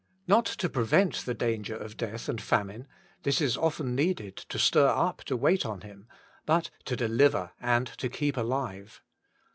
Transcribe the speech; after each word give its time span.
Not 0.25 0.47
to 0.47 0.67
prevent 0.67 1.27
the 1.27 1.35
danger 1.35 1.75
of 1.77 1.95
death 1.95 2.27
and 2.27 2.41
famine— 2.41 2.87
this 3.21 3.39
is 3.39 3.55
often 3.55 3.93
needed 3.93 4.35
to 4.35 4.57
stir 4.57 4.87
up 4.87 5.23
to 5.25 5.37
wait 5.37 5.63
on 5.63 5.81
Him— 5.81 6.07
but 6.47 6.71
to 6.85 6.95
deliver 6.95 7.51
and 7.59 7.85
to 7.99 8.09
keep 8.09 8.35
alive. 8.35 9.03